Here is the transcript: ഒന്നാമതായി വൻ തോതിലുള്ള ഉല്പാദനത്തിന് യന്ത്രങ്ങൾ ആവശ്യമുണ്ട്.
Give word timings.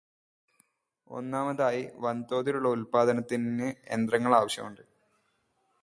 ഒന്നാമതായി 1.09 1.89
വൻ 1.95 2.23
തോതിലുള്ള 2.31 2.67
ഉല്പാദനത്തിന് 2.67 3.69
യന്ത്രങ്ങൾ 3.91 4.35
ആവശ്യമുണ്ട്. 4.35 4.83